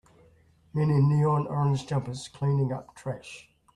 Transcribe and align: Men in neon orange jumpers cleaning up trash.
Men 0.73 0.89
in 0.89 1.07
neon 1.09 1.45
orange 1.45 1.85
jumpers 1.85 2.27
cleaning 2.27 2.73
up 2.73 2.95
trash. 2.95 3.51